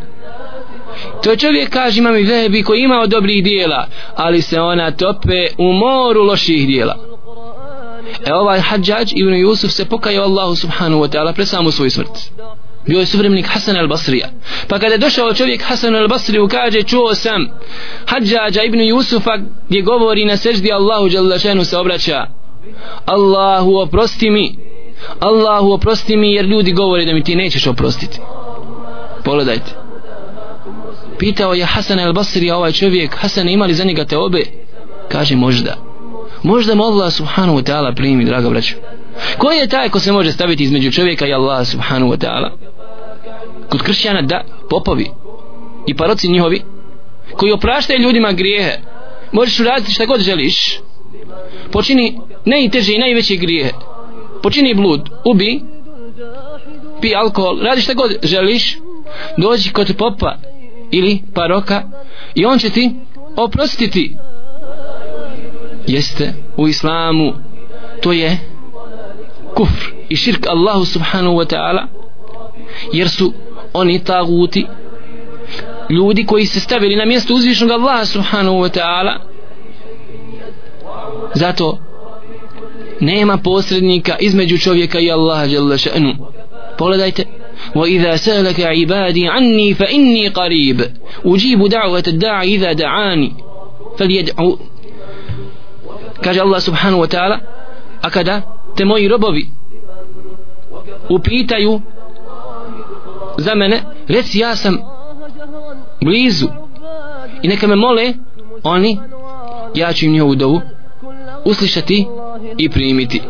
[1.23, 5.47] To je čovjek kaže imam i vehebi koji imao dobrih dijela ali se ona tope
[5.59, 7.14] u moru loših dijela
[8.27, 12.31] e ovaj hađađ ibn Jusuf se pokajao Allahu subhanahu wa ta'ala pre samu svoj smrt.
[12.87, 14.29] Bio je suvremnik Hasan al-Basrija.
[14.69, 17.49] Pa kada je došao čovjek Hasan al-Basriju kaže čuo sam
[18.07, 19.39] hađađa ibn Jusufa
[19.69, 22.27] gdje govori na seždi Allahu Đalešenu se obraća.
[23.05, 24.59] Allahu oprosti mi.
[25.21, 28.21] Allahu oprosti mi jer ljudi govore da mi ti nećeš oprostiti.
[29.25, 29.71] Pogledajte.
[31.19, 34.43] Pitao je Hasan al-Basri ovaj čovjek Hasan imali za njega te obe
[35.09, 35.94] kaže možda
[36.45, 38.75] možda mu Allah subhanahu wa ta'ala primi draga braću
[39.39, 42.51] ko je taj ko se može staviti između čovjeka i Allah subhanahu wa ta'ala?
[43.69, 45.11] Kod kršćana da popovi.
[45.87, 46.63] I paroci njihovi
[47.37, 48.79] koji opraštaju ljudima grijehe.
[49.33, 50.81] Možeš uraditi šta god želiš.
[51.73, 53.73] Počini najteže i najveće grijehe.
[54.43, 55.61] Počini blud ubi
[57.01, 58.79] pi alkohol radi šta god želiš.
[59.39, 60.37] Dođi kod popa
[60.91, 61.83] ili paroka
[62.35, 62.95] i on će ti
[63.37, 64.17] oprostiti
[65.88, 67.34] jeste u islamu
[68.02, 68.38] to je
[69.56, 71.88] kufr i širk Allahu subhanahu wa ta'ala
[72.94, 73.34] jer su
[73.74, 74.66] oni taguti
[75.90, 79.20] ljudi koji se stavili na mjesto uzvišnog Allaha subhanahu wa ta'ala
[81.34, 81.78] zato
[83.00, 86.16] nema posrednika između čovjeka i Allaha jalla še'nu
[86.78, 87.26] pogledajte
[87.76, 90.82] وإذا سألك عبادي عني فإني قريب
[91.26, 93.34] أجيب دعوة الداعي إذا دعاني
[93.98, 94.58] فليدعو
[96.25, 97.39] kaže Allah subhanahu wa ta'ala
[98.03, 98.43] a kada
[98.77, 99.49] te moji robovi
[101.09, 101.81] upitaju
[103.39, 104.79] za mene reci ja sam
[106.05, 106.49] blizu
[107.43, 108.15] i neka me mole
[108.63, 108.99] oni
[109.75, 110.61] ja ću im njihovu dovu
[111.45, 112.07] uslišati
[112.59, 113.23] i primiti.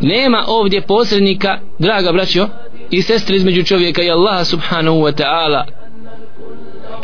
[0.00, 2.48] Nema ovdje posrednika draga braćo
[2.90, 5.64] i sestre između čovjeka i Allaha subhanahu wa ta'ala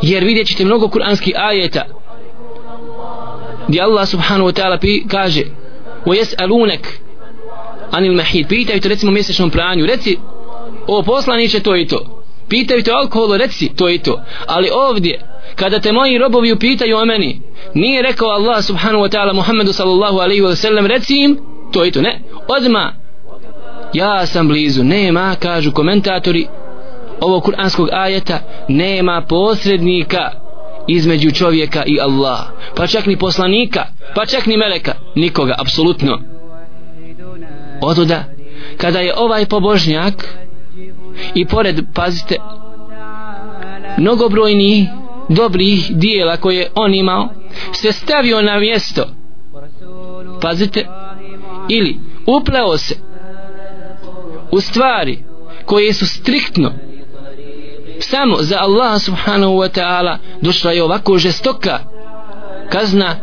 [0.03, 1.85] jer vidjet ćete mnogo kuranskih ajeta
[3.70, 4.78] gdje Allah subhanahu wa ta'ala
[5.09, 5.44] kaže
[6.06, 6.85] wa jes'alunek
[7.90, 8.48] anil mahid.
[8.48, 9.87] Pitaju te recimo mjesečnom pranju.
[9.87, 10.18] Reci
[10.87, 12.24] o poslaniće to i to.
[12.48, 14.20] Pitaju te o alkoholu reci to i to.
[14.46, 15.20] Ali ovdje
[15.56, 17.40] kada te moji robovi upitaju o meni
[17.74, 21.38] nije rekao Allah subhanahu wa ta'ala Muhammedu sallallahu alaihi wa sallam reci im
[21.72, 22.02] to i to.
[22.02, 22.20] Ne.
[22.48, 22.92] Odma
[23.92, 24.85] ja sam blizu.
[24.85, 26.46] Nema kažu komentatori
[27.20, 30.30] ovog kuranskog ajeta nema posrednika
[30.88, 32.40] između čovjeka i Allah.
[32.76, 36.18] Pa čak ni poslanika pa čak ni meleka nikoga apsolutno.
[37.82, 38.24] Ododa
[38.76, 40.28] kada je ovaj pobožnjak
[41.34, 42.36] i pored pazite
[43.98, 44.88] mnogobrojni
[45.28, 47.28] dobrih dijela koje on imao
[47.72, 49.06] se stavio na mjesto
[50.40, 50.86] pazite
[51.68, 52.94] ili upleo se
[54.50, 55.18] u stvari
[55.64, 56.72] koje su striktno
[58.00, 61.78] samo za Allaha subhanahu wa ta'ala došla je ovako žestoka
[62.70, 63.16] kazna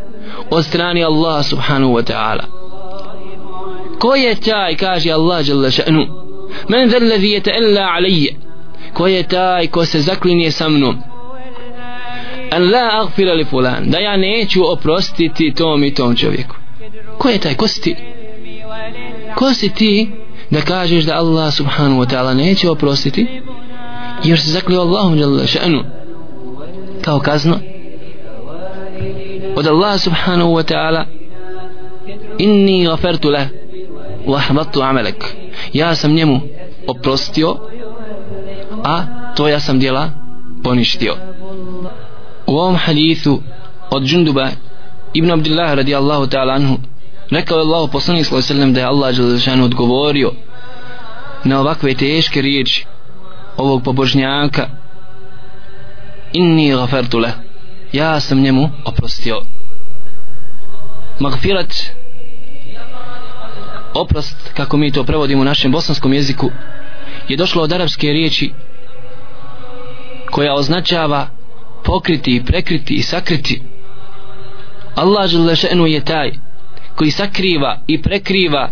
[0.49, 2.43] od strani Allaha subhanahu wa ta'ala.
[3.99, 6.05] Ko je taj kaže Allah jalla ša'nu
[6.69, 8.35] men zel lezi je ta'alla alije
[8.93, 10.97] ko je taj ko se zaklinje sa mnom?
[12.51, 16.55] An la agfira li fulan da ja neću oprostiti tom i tom čovjeku.
[17.17, 17.53] Ko je taj?
[17.53, 17.95] Ko si ti?
[19.35, 20.09] Ko si ti
[20.49, 23.41] da kažeš da Allah subhanahu wa ta'ala neće oprostiti?
[24.23, 25.83] Jer se zaklio Allahom šanu
[27.01, 27.59] kao kazno.
[29.55, 31.05] Od Allah subhanahu wa ta'ala
[32.37, 33.47] inni gafertu leh
[34.27, 35.35] wa amelek
[35.73, 36.41] ja sam njemu
[36.87, 37.55] oprostio
[38.83, 39.03] a
[39.35, 40.09] to ja sam djela
[40.63, 41.15] poništio.
[42.47, 43.41] U ovom hadithu
[43.89, 44.49] od džunduba
[45.13, 46.77] ibn Abdullah radijallahu ta'ala anhu
[47.31, 50.31] rekao je Allah poslanik sallallahu alejhi da je Allah dželle odgovorio
[51.43, 52.85] na ovakve teške riječi
[53.57, 54.69] ovog pobožnjaka.
[56.33, 57.31] Inni gafartu le
[57.91, 59.41] ja sam njemu oprostio.
[61.19, 61.73] Magfirat.
[63.93, 66.49] Oprost kako mi to prevodimo u našem bosanskom jeziku
[67.27, 68.53] je došlo od arapske riječi
[70.31, 71.27] koja označava
[71.83, 73.61] pokriti i prekriti i sakriti.
[74.95, 76.31] Allah želešenu je taj
[76.95, 78.69] koji sakriva i prekriva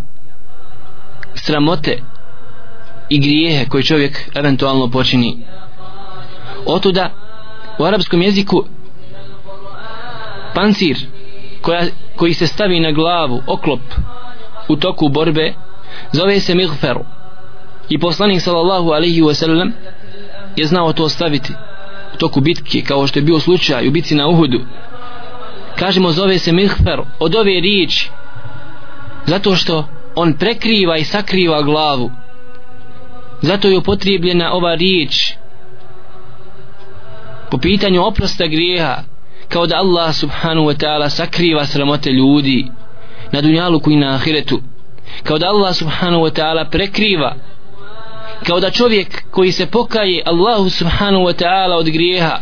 [1.35, 2.01] sramote
[3.09, 5.37] i grijehe koje čovjek eventualno počini.
[6.65, 7.09] Otuda
[7.79, 8.65] u arapskom jeziku
[10.55, 10.97] pancir
[11.61, 13.79] koja, koji se stavi na glavu oklop
[14.67, 15.53] u toku borbe
[16.11, 16.97] zove se migfer
[17.89, 19.71] i poslanik sallallahu alaihi wasallam
[20.55, 21.53] je znao to staviti
[22.13, 24.61] u toku bitke kao što je bio slučaj u bitci na Uhudu.
[25.75, 28.09] Kažemo zove se mihfer od ove riječi
[29.25, 32.11] zato što on prekriva i sakriva glavu
[33.41, 35.33] zato je upotrijebljena ova riječ
[37.51, 39.03] po pitanju oprosta grijeha
[39.49, 42.67] kao da Allah subhanahu wa ta'ala sakriva sramote ljudi
[43.31, 44.61] na dunjaluku i na ahiretu.
[45.23, 47.35] Kao da Allah subhanahu wa ta'ala prekriva.
[48.47, 52.39] Kao da čovjek koji se pokaje Allahu subhanahu wa ta'ala od grijeha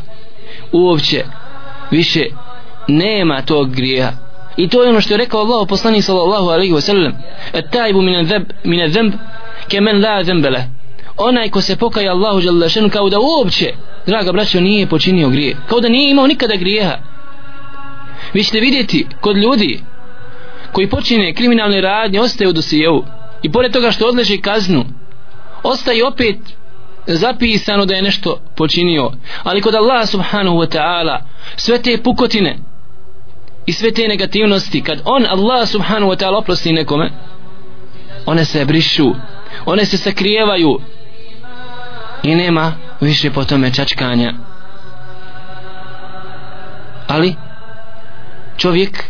[0.72, 1.24] uopće
[1.92, 2.26] više
[2.88, 4.12] nema tog grijeha.
[4.58, 7.14] I to je ono što je rekao Allah poslani sallallahu alaihi wa sallam
[7.54, 8.02] et tajbu
[8.64, 9.14] mine zemb
[9.68, 10.64] kemen la zembele
[11.18, 13.74] onaj ko se pokaje Allahu Đalešenu kao da uopće
[14.06, 16.98] draga braćo nije počinio grije kao da nije imao nikada grijeha.
[18.34, 19.84] Vi ćete vidjeti kod ljudi
[20.72, 23.06] koji počine kriminalne radnje ostaju u dosijevu
[23.42, 24.86] i pored toga što odleže kaznu
[25.64, 26.38] ostaje opet
[27.08, 29.12] zapisano da je nešto počinio.
[29.44, 31.20] Ali kod Allah subhanahu wa ta'ala
[31.56, 32.58] sve te pukotine
[33.66, 37.12] i sve te negativnosti kad on Allah subhanahu wa ta'ala oprosti nekome
[38.26, 39.14] one se brišu
[39.66, 40.80] one se sakrijevaju
[42.24, 44.34] i nema više po tome čačkanja.
[47.08, 47.36] Ali
[48.58, 49.04] čovjek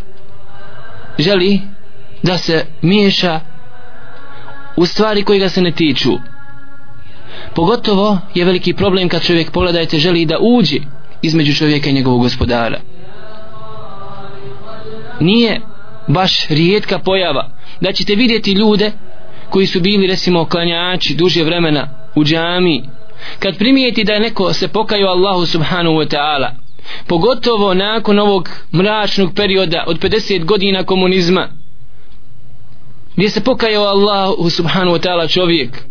[1.19, 1.61] želi
[2.23, 3.39] da se miješa
[4.75, 6.11] u stvari koji ga se ne tiču.
[7.55, 10.77] Pogotovo je veliki problem kad čovjek pogledajte želi da uđe
[11.21, 12.79] između čovjeka i njegovog gospodara.
[15.19, 15.61] Nije
[16.07, 17.49] baš rijetka pojava
[17.81, 18.91] da ćete vidjeti ljude
[19.49, 22.83] koji su bili recimo klanjači duže vremena u džami
[23.39, 26.49] kad primijeti da je neko se pokaju Allahu subhanahu wa ta'ala
[27.07, 31.49] pogotovo nakon ovog mračnog perioda od 50 godina komunizma
[33.15, 35.83] gdje se pokajao Allahu subhanahu wa ta'ala čovjek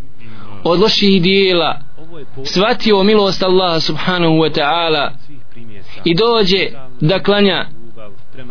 [0.64, 1.80] od loših dijela
[2.44, 5.10] shvatio milost Allaha subhanahu wa ta'ala
[6.04, 6.66] i dođe
[7.00, 7.66] da klanja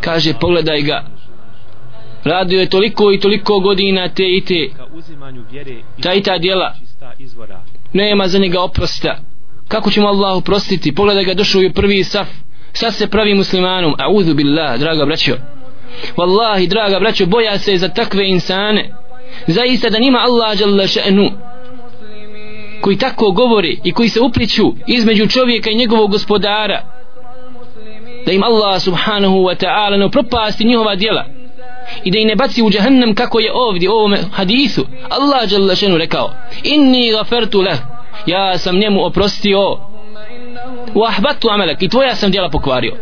[0.00, 1.04] kaže pogledaj ga.
[2.24, 4.68] Radio je toliko i toliko godina te i te
[6.02, 6.74] ta i ta djela
[7.92, 9.18] nema za njega oprosta.
[9.68, 12.28] Kako ćemo Allahu prostiti pogledaj ga došao u prvi saf.
[12.72, 13.94] Sad se pravi muslimanom.
[13.98, 15.36] A'udhu billah draga braćo.
[16.16, 18.94] Wallahi draga braćo boja se za takve insane.
[19.46, 21.30] Zaista da nima Allah jalla še'nu
[22.80, 26.82] koji tako govori i koji se upliću između čovjeka i njegovog gospodara
[28.26, 31.24] da im Allah subhanahu wa ta'ala ne propasti njihova djela
[32.04, 34.86] i da i ne baci u džahannam kako je ovdje u ovom hadisu.
[35.10, 37.78] Allah Đalešenu rekao inni gafertu leh
[38.26, 39.76] ja sam njemu oprostio.
[40.94, 42.96] U ahbatu amelek i tvoja sam djela pokvario.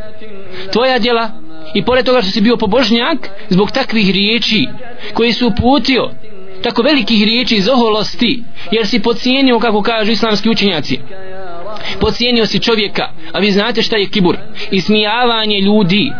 [0.73, 1.31] Tvoja djela
[1.75, 4.66] i pored toga što si bio pobožnjak zbog takvih riječi
[5.14, 6.11] koji su uputio
[6.62, 10.99] tako velikih riječi iz oholosti jer si pocijenio kako kažu islamski učenjaci.
[12.01, 14.37] Pocijenio si čovjeka a vi znate šta je kibur?
[14.71, 16.12] Ismijavanje ljudi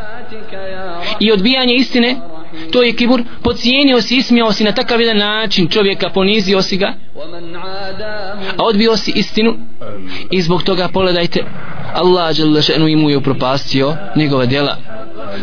[1.20, 2.16] i odbijanje istine
[2.73, 3.23] to je kibur.
[3.42, 6.94] Pocijenio si ismijao si na takav jedan način čovjeka ponizio si ga
[8.57, 9.57] a odbio si istinu.
[10.31, 11.44] I zbog toga pogledajte
[11.94, 14.77] Allah Đelešenu imu je upropastio njegova djela.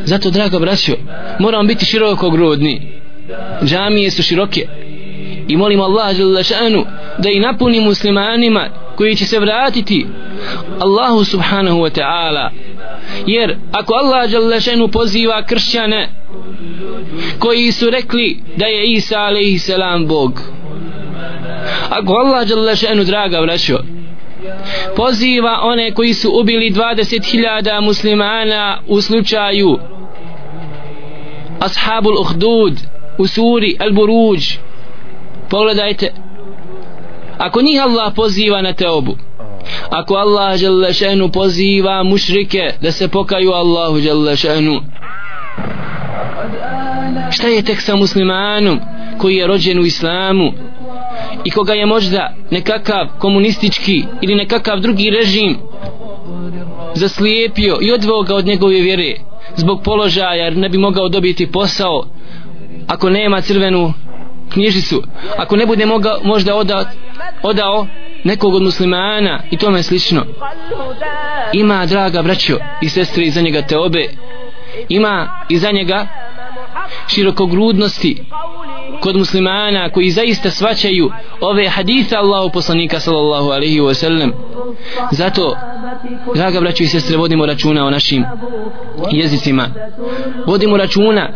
[0.05, 0.93] Zato drago braćo
[1.39, 2.91] moramo biti široko grudni
[3.63, 4.67] džamije su široke.
[5.47, 6.85] I molim Allah Đelešenu
[7.17, 10.07] da i napuni muslimanima koji će se vratiti
[10.79, 12.49] Allahu subhanahu wa ta'ala.
[13.27, 16.09] Jer ako Allah želešenu poziva kršćane
[17.39, 20.41] koji su rekli da je Isa alaihi salam Bog.
[21.89, 23.77] Ako Allah Đalešenu draga vraćo
[24.95, 29.77] poziva one koji su ubili 20.000 muslimana u slučaju
[31.59, 32.73] Ashabul Uhdud
[33.17, 34.57] u suri Al Buruđ
[35.49, 36.13] pogledajte
[37.37, 39.17] ako njih Allah poziva na teobu
[39.89, 44.81] ako Allah Đalešenu poziva mušrike da se pokaju Allahu Đalešenu
[47.31, 48.79] šta je tek sa muslimanom
[49.17, 50.51] koji je rođen u islamu
[51.43, 55.57] i koga je možda nekakav komunistički ili nekakav drugi režim
[56.93, 59.15] zaslijepio i odveo ga od njegove vjere
[59.55, 62.05] zbog položaja jer ne bi mogao dobiti posao
[62.87, 63.93] ako nema crvenu
[64.53, 65.03] knjižicu
[65.37, 66.83] ako ne bude mogao, možda odao,
[67.43, 67.87] odao
[68.23, 70.25] nekog od muslimana i tome slično.
[71.53, 74.07] Ima draga braćo i sestre iza njega te obe
[74.89, 76.07] ima iza njega
[77.07, 78.23] širokogrudnosti
[79.01, 81.11] kod muslimana koji zaista svaćaju
[81.41, 84.31] ove hadise Allahu poslanika sallallahu alaihi wa sallam.
[85.11, 85.57] Zato
[86.35, 88.25] draga braćo i sestre vodimo računa o našim
[89.11, 89.67] jezicima.
[90.47, 91.29] Vodimo računa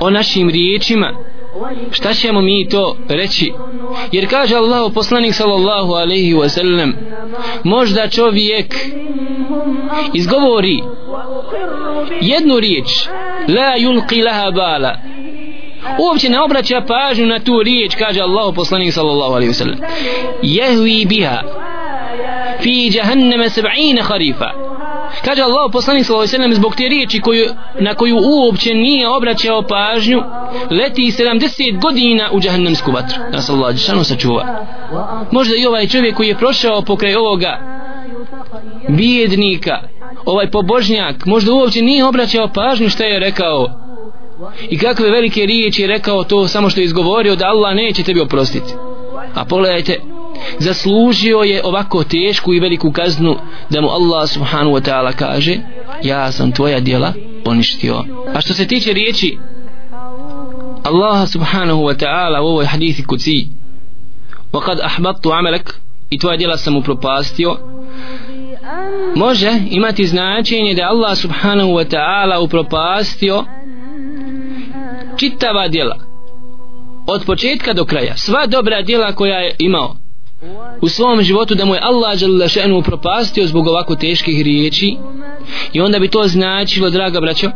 [0.00, 1.12] o našim riječima
[1.90, 3.52] šta ćemo mi to reći?
[4.12, 6.92] Jer kaže Allah poslanik sallallahu alaihi wa sallam
[7.64, 8.74] možda čovjek
[10.12, 10.82] izgovori
[12.20, 13.06] jednu riječ
[13.48, 14.96] la yulqi laha bala.
[15.98, 19.78] Uopće ne obraća pažnju na tu riječ kaže Allah poslanik sallallahu alaihi wa sallam.
[20.42, 21.42] Jehvi biha
[22.60, 24.73] fi jahannama sab'ina kharifa
[25.24, 27.46] kaže Allah poslanik sallallahu alejhi ve zbog te riječi koju
[27.80, 30.22] na koju uopće nije obraćao pažnju
[30.70, 33.22] leti 70 godina u džehennemsku vatru.
[33.32, 34.66] Da se Allah džeshanu sačuva.
[35.30, 37.58] Možda i ovaj čovjek koji je prošao pokraj ovoga
[38.88, 39.78] bijednika
[40.26, 43.66] ovaj pobožnjak možda uopće nije obraćao pažnju što je rekao.
[44.70, 48.20] I kakve velike riječi je rekao to samo što je izgovorio da Allah neće tebi
[48.20, 48.74] oprostiti.
[49.34, 50.00] A pogledajte
[50.59, 53.35] zaslužio je ovako tešku i veliku kaznu
[53.69, 55.57] da mu Allah subhanahu wa ta'ala kaže
[56.03, 57.13] ja sam tvoja djela
[57.45, 59.37] poništio a što se tiče riječi
[60.83, 63.47] Allah subhanahu wa ta'ala u ovoj hadithi kuci
[64.53, 67.57] وقد أحبطت عملك i tvoja djela sam upropastio
[69.15, 73.43] može imati značenje da Allah subhanahu wa ta'ala upropastio
[75.17, 75.97] čitava djela
[77.07, 79.95] od početka do kraja sva dobra djela koja je imao
[80.80, 84.96] u svom životu da mu je Allah žele šenu propastio zbog ovako teških riječi.
[85.72, 87.50] I onda bi to značilo draga braćo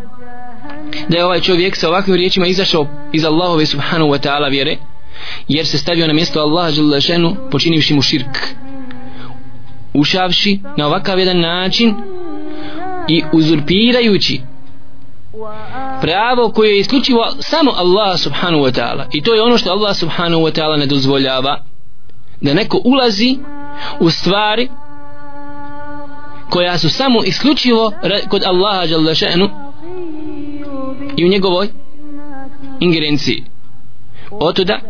[1.09, 4.77] da je ovaj čovjek sa ovakvim riječima izašao iz Allahove subhanahu wa ta'ala vjere
[5.49, 8.39] jer se stavio na mjesto Allaha žele šenu počinivši mu širk.
[9.95, 11.95] Ušavši na ovakav jedan način
[13.09, 14.41] i uzurpirajući
[16.01, 19.05] pravo koje je isključivo samo Allah subhanahu wa ta'ala.
[19.13, 21.65] I to je ono što Allah subhanahu wa ta'ala ne dozvoljava
[22.41, 23.39] da neko ulazi
[24.01, 24.69] u stvari
[26.51, 27.93] koja su samo isključivo
[28.31, 29.49] kod Allaha dželle še'nu
[31.17, 31.69] i u njegovoj
[32.81, 33.45] ingerenciji.
[34.31, 34.81] Otuda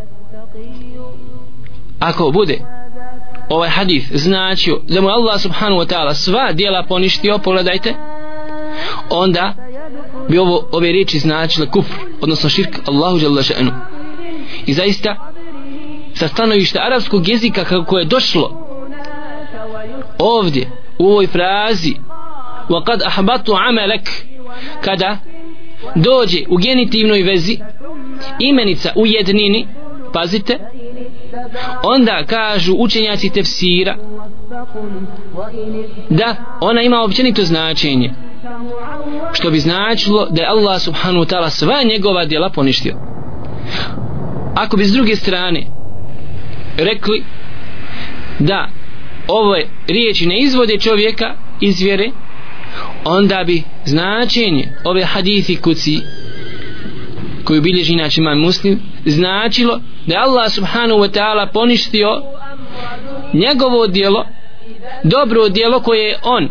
[1.99, 2.59] ako bude
[3.49, 7.93] ovaj hadith značio da mu Allah subhanahu wa ta'ala sva dijela poništio pogledajte
[9.09, 9.53] onda
[10.29, 13.71] bi ovo, ove riječi značile kufr odnosno širk Allahu dželle še'nu
[14.65, 15.31] i zaista
[16.18, 18.66] sa stanovišta arapskog jezika kako je došlo
[20.18, 21.94] ovdje u ovoj frazi
[22.68, 24.24] وَقَدْ أَحْبَطُ عَمَلَكْ
[24.80, 25.18] kada
[25.94, 27.58] dođe u genitivnoj vezi
[28.38, 29.66] imenica u jednini
[30.12, 30.58] pazite
[31.82, 33.96] onda kažu učenjaci tefsira
[36.10, 38.10] da ona ima općenito značenje
[39.32, 42.96] što bi značilo da je Allah subhanahu wa ta'ala sva njegova djela poništio
[44.54, 45.66] ako bi s druge strane
[46.79, 47.23] rekli
[48.39, 48.69] da
[49.27, 52.09] ove riječi ne izvode čovjeka iz vjere
[53.05, 55.99] onda bi značenje ove hadithi kuci
[57.43, 62.21] koju bilježi inače imam muslim značilo da je Allah subhanahu wa ta'ala poništio
[63.33, 64.25] njegovo dijelo
[65.03, 66.49] dobro dijelo koje je on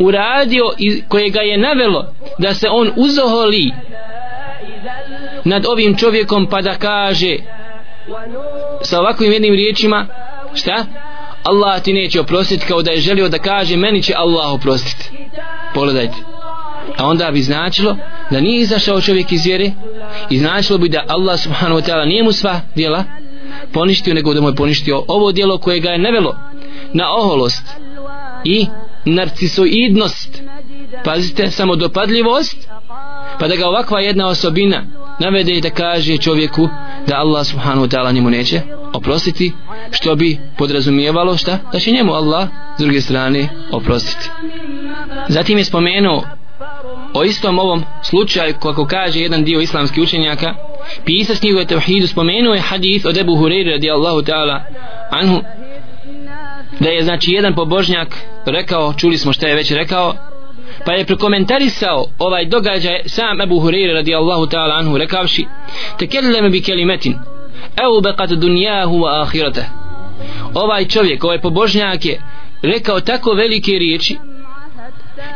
[0.00, 3.72] uradio i koje ga je navelo da se on uzoholi
[5.44, 7.36] nad ovim čovjekom pa da kaže
[8.82, 10.06] sa ovakvim jednim riječima
[10.54, 10.86] šta?
[11.44, 15.10] Allah ti neće oprostiti kao da je želio da kaže meni će Allah oprostiti
[15.74, 16.16] pogledajte.
[16.96, 17.96] A onda bi značilo
[18.30, 19.70] da nije izašao čovjek iz vjere
[20.30, 23.04] i značilo bi da Allah subhanahu wa ta'ala nije mu sva djela
[23.72, 26.36] poništio nego da mu je poništio ovo djelo koje ga je nevelo
[26.92, 27.62] na oholost
[28.44, 28.66] i
[29.04, 30.42] narcisoidnost.
[31.04, 32.68] Pazite samo dopadljivost
[33.40, 34.82] pa da ga ovakva jedna osobina
[35.20, 36.68] navede da kaže čovjeku
[37.06, 38.60] da Allah subhanahu wa ta'ala njemu neće
[38.94, 39.52] oprostiti
[39.90, 41.58] što bi podrazumijevalo šta?
[41.72, 42.48] Da će njemu Allah
[42.78, 44.30] s druge strane oprostiti.
[45.28, 46.24] Zatim je spomenuo
[47.14, 50.54] o istom ovom slučaju kako kaže jedan dio islamskih učenjaka
[51.04, 54.60] pisac njegove tevhidu spomenuo je hadith od Ebu Hureyre radijallahu ta'ala
[55.10, 55.40] anhu
[56.80, 58.08] da je znači jedan pobožnjak
[58.46, 60.14] rekao, čuli smo šta je već rekao
[60.84, 65.46] pa je prokomentarisao ovaj događaj sam Ebu Hureyre radijallahu ta'ala anhu rekavši
[65.98, 67.14] tekellem bi kelimetin
[67.76, 69.64] evo beqat dunjahu wa ahirate
[70.54, 72.20] ovaj čovjek, ovaj pobožnjak je
[72.62, 74.16] rekao tako velike riječi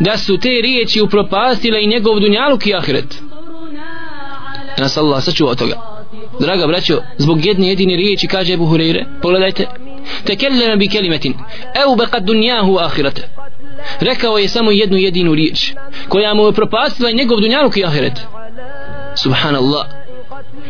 [0.01, 3.23] da su te riječi upropastile i njegov dunjaluk i ahiret.
[4.79, 5.75] Nas Allah sačuva toga.
[6.41, 9.67] Draga braćo zbog jedne jedine riječi kaže Ebu Hureyre pogledajte
[10.25, 11.35] tekellem bi kelimetin
[11.85, 13.29] evo beqat dunjahu wa ahirate
[14.01, 15.73] rekao je samo jednu jedinu riječ
[16.09, 18.21] koja mu je propastila i njegov dunjaluk i ahiret.
[19.15, 19.87] Subhanallah.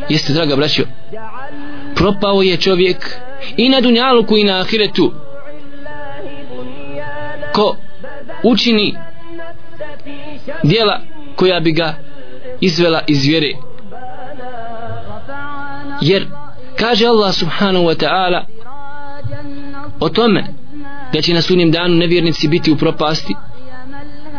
[0.09, 0.83] Jeste draga braćo
[1.95, 3.17] propao je čovjek
[3.57, 5.13] i na dunjaluku i na ahiretu.
[7.55, 7.77] Ko
[8.43, 8.97] učini
[10.63, 11.01] dijela
[11.37, 11.95] koja bi ga
[12.61, 13.53] izvela iz vjere.
[16.01, 16.27] Jer
[16.79, 18.45] kaže Allah subhanahu wa ta'ala
[20.01, 20.45] o tome
[21.14, 23.36] da će na sunjem danu nevjernici biti u propasti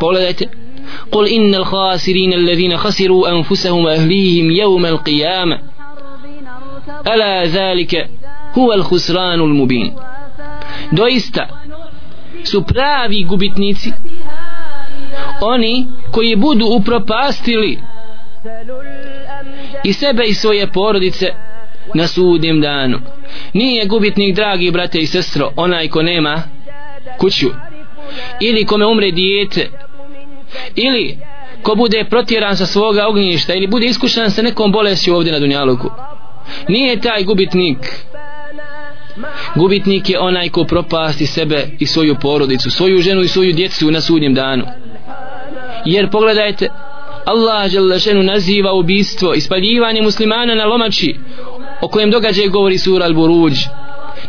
[0.01, 0.49] pogledajte
[1.11, 5.59] قل إن الخاسرين الذين خسروا أنفسهم وأهليهم يوم القيامة
[7.07, 8.09] ألا ذلك
[8.59, 9.93] هو الخسران المبين
[10.93, 11.49] doista
[12.45, 13.93] su pravi gubitnici
[15.41, 17.78] oni koji budu upropastili
[19.84, 21.32] i sebe i svoje porodice
[21.95, 22.99] na sudnjem danu
[23.53, 26.43] nije gubitnik dragi brate i sestro onaj ko nema
[27.18, 27.49] kuću.
[28.39, 29.70] Ili kome umre dijete.
[30.76, 31.18] Ili
[31.64, 35.89] ko bude protjeran sa svoga ognjišta ili bude iskušan sa nekom bolesju ovdje na Dunjaluku.
[36.68, 37.78] Nije taj gubitnik.
[39.55, 44.01] Gubitnik je onaj ko propasti sebe i svoju porodicu svoju ženu i svoju djecu na
[44.01, 44.66] sudnjem danu.
[45.86, 46.70] Jer pogledajte
[47.26, 51.16] Allah želešenu naziva ubistvo ispaljivanje muslimana na lomači
[51.82, 53.68] o kojem događaj govori sura Al-Buruđ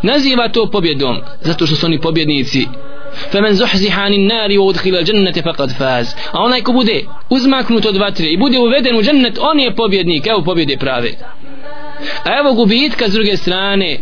[0.03, 2.67] naziva to pobjedom zato što su oni pobjednici
[3.31, 8.27] فمن زحزح عن النار وادخل الجنة فقد فاز a onaj ko bude uzmaknut od vatre
[8.27, 11.11] i bude uveden u džennet on je pobjednik evo pobjede prave
[12.23, 13.97] a evo gubitka s druge strane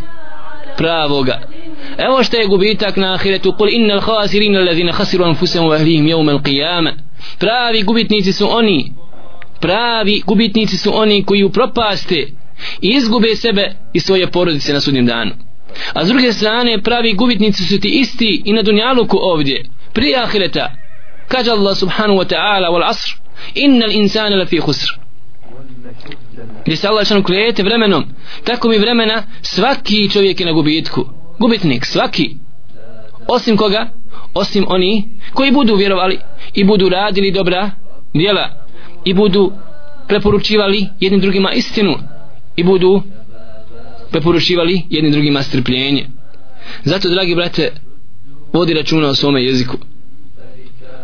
[0.77, 1.41] pravoga
[1.97, 6.39] evo što je gubitak na ahiretu kul innal khasirin alladhina khasiru anfusahum wa ahlihim yawm
[6.39, 6.93] al-qiyamah
[7.39, 8.91] pravi gubitnici su oni
[9.61, 12.27] pravi gubitnici su oni koji upropaste
[12.81, 15.31] i izgube sebe i svoje porodice na sudnjem danu
[15.92, 19.64] a s druge strane pravi gubitnici su ti isti i na dunjaluku ovdje.
[19.92, 20.72] Prije ahireta
[21.28, 23.16] kaže Allah subhanahu wa ta'ala wal asr
[23.54, 24.88] innal insana lafi khusr.
[26.64, 28.04] Gdje se Allah šanu klijete vremenom
[28.44, 31.04] tako mi vremena svaki čovjek je na gubitku.
[31.38, 32.36] Gubitnik svaki.
[33.28, 33.88] Osim koga?
[34.34, 36.18] Osim oni koji budu vjerovali
[36.54, 37.70] i budu radili dobra
[38.14, 38.66] djela
[39.04, 39.52] i budu
[40.08, 41.94] preporučivali jednim drugima istinu
[42.56, 43.02] i budu
[44.12, 46.06] preporučivali jedni drugima strpljenje.
[46.84, 47.72] Zato dragi brate
[48.52, 49.76] vodi računa o svome jeziku.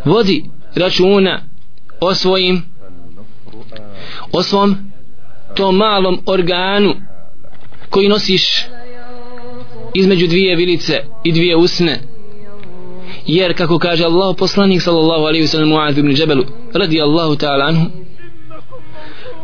[0.04, 0.44] Vodi
[0.74, 1.42] računa
[2.00, 2.62] o svojim
[4.32, 4.76] o svom
[5.56, 6.94] tom malom organu
[7.90, 8.66] koji nosiš
[9.94, 12.00] između dvije vilice i dvije usne.
[13.26, 16.44] Jer kako kaže Allah poslanik sallallahu alaihi wa sallam Mu'ad ibn Džebelu
[16.74, 17.90] radi Allahu ta'ala anhu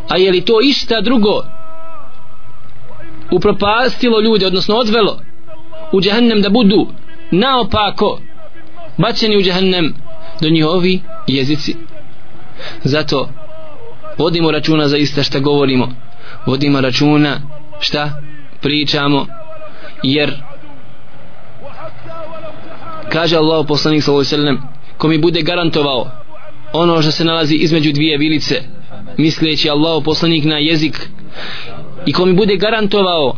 [0.09, 1.43] a je li to išta drugo
[3.35, 5.20] upropastilo ljude odnosno odvelo
[5.93, 6.87] u džahnem da budu
[7.30, 8.20] naopako
[8.97, 9.95] bačeni u džahnem
[10.41, 11.76] do njihovi jezici.
[12.85, 13.28] Zato
[14.18, 15.89] vodimo računa za ista šta govorimo.
[16.47, 17.41] Vodimo računa
[17.80, 18.22] šta
[18.61, 19.26] pričamo
[20.03, 20.32] jer
[23.12, 24.62] kaže Allah poslanik sallallahu alejhi ve sellem
[24.99, 26.11] ko mi bude garantovao
[26.72, 28.62] ono što se nalazi između dvije vilice
[29.16, 31.09] misleći Allah poslanik na jezik
[32.05, 33.36] i ko mi bude garantovao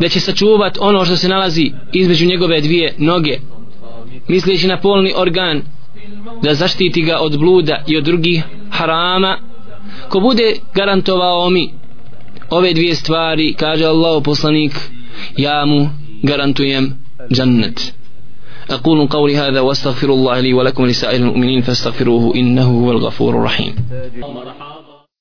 [0.00, 3.38] da će sačuvat ono što se nalazi između njegove dvije noge
[4.28, 5.62] misleći na polni organ
[6.42, 9.38] da zaštiti ga od bluda i od drugih harama
[10.08, 11.70] ko bude garantovao mi
[12.50, 14.72] ove dvije stvari kaže Allah poslanik
[15.36, 15.88] ja mu
[16.22, 16.98] garantujem
[17.32, 17.92] džennet
[18.70, 23.74] أقول قولي هذا واستغفر الله لي ولكم لسائر المؤمنين فاستغفروه إنه هو الغفور الرحيم
[24.16, 24.81] مرحبا